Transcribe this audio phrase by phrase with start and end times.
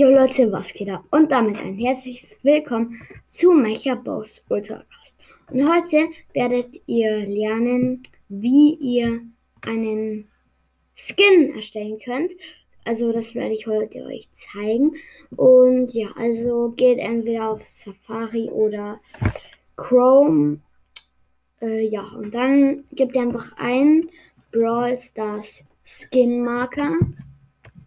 [0.00, 1.04] Jo Leute, was geht ab?
[1.10, 5.14] Und damit ein herzliches Willkommen zu Mecha Boss Ultracast.
[5.50, 9.20] Und heute werdet ihr lernen, wie ihr
[9.60, 10.26] einen
[10.94, 12.32] Skin erstellen könnt.
[12.86, 14.92] Also das werde ich heute euch zeigen.
[15.36, 19.00] Und ja, also geht entweder auf Safari oder
[19.76, 20.60] Chrome.
[21.60, 24.08] Äh, ja, und dann gebt ihr einfach ein
[24.50, 26.94] Brawl Stars Skin Marker.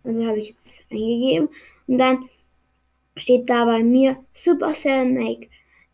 [0.03, 1.49] Also habe ich jetzt eingegeben.
[1.87, 2.29] Und dann
[3.15, 5.47] steht da bei mir Supercell Make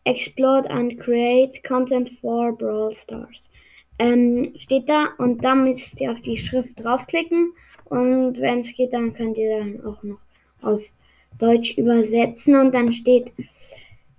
[0.06, 3.52] Explode and Create Content for Brawl Stars.
[4.00, 7.54] Ähm, steht da und dann müsst ihr auf die Schrift draufklicken.
[7.86, 10.20] Und wenn es geht, dann könnt ihr dann auch noch
[10.62, 10.82] auf
[11.38, 12.56] Deutsch übersetzen.
[12.56, 13.32] Und dann steht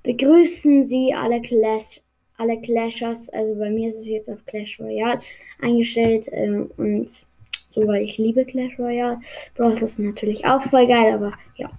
[0.02, 2.00] begrüßen Sie alle Clash
[2.40, 5.20] alle Clashers, also bei mir ist es jetzt auf Clash Royale
[5.60, 7.26] eingestellt äh, und
[7.70, 9.20] so, weil ich liebe Clash Royale.
[9.54, 11.70] Brawl ist natürlich auch voll geil, aber ja.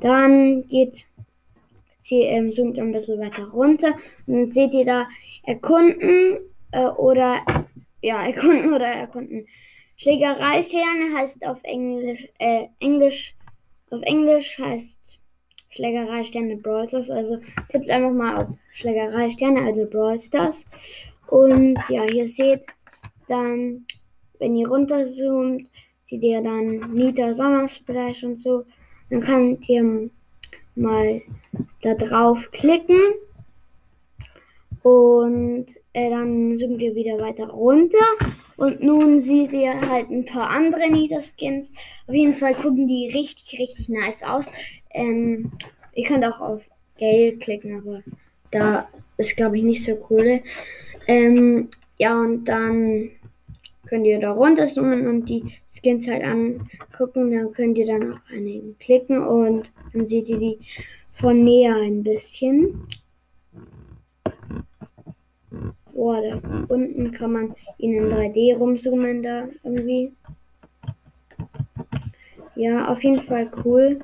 [0.00, 1.04] Dann geht,
[2.00, 3.94] sie ähm, zoomt ein bisschen weiter runter
[4.26, 5.06] und dann seht ihr da
[5.44, 6.38] erkunden
[6.72, 7.40] äh, oder,
[8.02, 9.46] ja, erkunden oder erkunden.
[9.96, 13.34] Schlägerei-Sterne heißt auf Englisch, äh, Englisch,
[13.90, 15.18] auf Englisch heißt
[15.70, 17.10] Schlägerei-Sterne Brawl Stars.
[17.10, 17.38] Also
[17.70, 20.64] tippt einfach mal auf Schlägerei-Sterne, also Brawl Stars.
[21.28, 22.66] Und ja, hier seht
[23.28, 23.86] dann
[24.38, 25.68] wenn ihr runterzoomt,
[26.08, 28.64] seht ihr dann Nita Sommersplash und so.
[29.10, 30.10] Dann könnt ihr
[30.74, 31.22] mal
[31.82, 33.00] da drauf klicken
[34.82, 38.06] und äh, dann zoomt ihr wieder weiter runter
[38.56, 41.70] und nun seht ihr halt ein paar andere Nita Skins.
[42.06, 44.46] Auf jeden Fall gucken die richtig, richtig nice aus.
[44.94, 45.50] Ähm,
[45.94, 48.02] ihr könnt auch auf Gale klicken, aber
[48.50, 50.40] da ist glaube ich nicht so cool.
[51.08, 53.10] Ähm, ja, und dann
[53.86, 57.30] könnt ihr da runterzoomen und die Skins halt angucken.
[57.30, 60.58] Dann könnt ihr dann auf einigen klicken und dann seht ihr die
[61.12, 62.86] von näher ein bisschen.
[65.92, 70.12] Boah, da unten kann man ihn in 3D rumzoomen da irgendwie.
[72.54, 73.98] Ja, auf jeden Fall cool.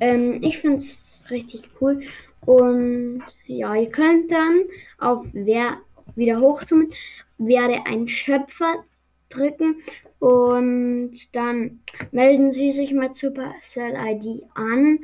[0.00, 2.02] Ähm, ich finde es richtig cool.
[2.44, 4.64] Und ja, ihr könnt dann
[4.98, 5.78] auf wer
[6.16, 6.92] wieder hochzoomen,
[7.38, 8.84] werde ein Schöpfer
[9.28, 9.76] drücken
[10.18, 15.00] und dann melden Sie sich mit Supercell ID an.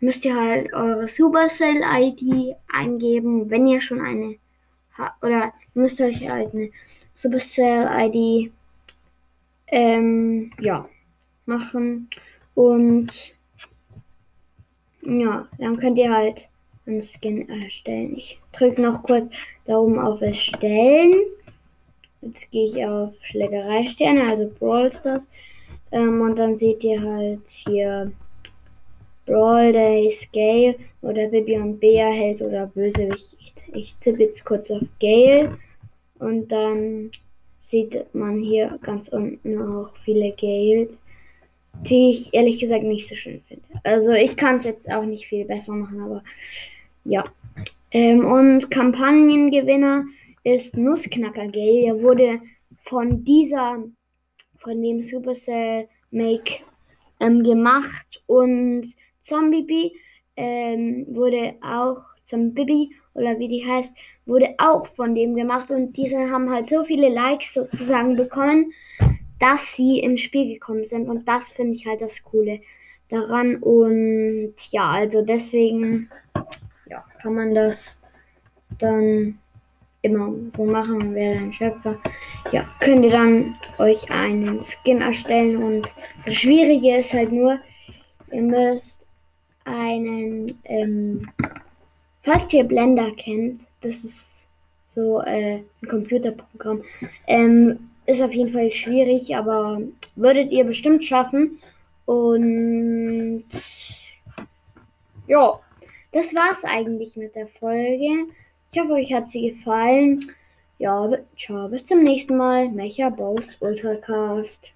[0.00, 4.36] Müsst ihr halt eure Supercell ID eingeben, wenn ihr schon eine.
[5.22, 6.70] Oder müsst ihr euch halt eine
[7.12, 8.52] Supercell ID
[9.68, 10.88] ähm, ja,
[11.44, 12.08] machen.
[12.54, 13.34] Und
[15.02, 16.48] ja, dann könnt ihr halt
[16.86, 18.16] einen Skin erstellen.
[18.16, 19.28] Ich drücke noch kurz
[19.64, 21.14] da oben auf Erstellen.
[22.22, 25.28] Jetzt gehe ich auf Schlägerei-Sterne, also Brawl Stars.
[25.92, 28.12] Ähm, und dann seht ihr halt hier
[29.26, 33.36] Brawl Day, Scale oder Bibi und Bea Held oder Bösewicht.
[33.38, 35.58] Ich, ich tippe jetzt kurz auf Gale
[36.18, 37.10] und dann
[37.58, 41.02] sieht man hier ganz unten auch viele Gales,
[41.82, 43.64] die ich ehrlich gesagt nicht so schön finde.
[43.82, 46.22] Also ich kann es jetzt auch nicht viel besser machen, aber
[47.06, 47.24] ja.
[47.90, 50.04] Ähm, und Kampagnengewinner
[50.44, 51.86] ist Nussknacker Gale.
[51.86, 52.40] Er wurde
[52.84, 53.84] von dieser,
[54.58, 56.60] von dem Supercell Make
[57.20, 59.92] ähm, gemacht und Zombie
[60.36, 63.94] ähm, wurde auch, Zombie oder wie die heißt,
[64.26, 68.72] wurde auch von dem gemacht und diese haben halt so viele Likes sozusagen bekommen,
[69.38, 72.60] dass sie ins Spiel gekommen sind und das finde ich halt das Coole
[73.08, 76.10] daran und ja, also deswegen
[76.88, 78.00] ja, kann man das
[78.78, 79.38] dann
[80.02, 81.98] immer so machen, wer ein Schöpfer.
[82.52, 85.92] Ja, könnt ihr dann euch einen Skin erstellen und
[86.24, 87.58] das Schwierige ist halt nur,
[88.30, 89.06] ihr müsst
[89.64, 91.28] einen, ähm,
[92.22, 94.48] falls ihr Blender kennt, das ist
[94.86, 96.82] so äh, ein Computerprogramm,
[97.26, 99.80] ähm, ist auf jeden Fall schwierig, aber
[100.14, 101.58] würdet ihr bestimmt schaffen.
[102.06, 103.44] Und
[105.26, 105.58] ja,
[106.16, 108.26] das war's eigentlich mit der Folge.
[108.72, 110.32] Ich hoffe, euch hat sie gefallen.
[110.78, 112.70] Ja, ciao, bis zum nächsten Mal.
[112.70, 114.72] Mecha Boss Ultracast.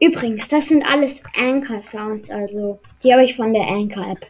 [0.00, 4.26] Übrigens, das sind alles Anchor Sounds, also die habe ich von der Anchor App.